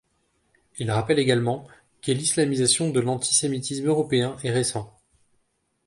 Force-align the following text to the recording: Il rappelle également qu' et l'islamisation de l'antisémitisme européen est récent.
Il 0.79 0.89
rappelle 0.89 1.19
également 1.19 1.67
qu' 2.01 2.09
et 2.13 2.15
l'islamisation 2.15 2.89
de 2.89 2.99
l'antisémitisme 2.99 3.85
européen 3.85 4.35
est 4.43 4.49
récent. 4.49 4.97